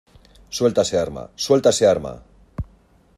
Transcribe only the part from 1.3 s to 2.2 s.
suelta ese arma!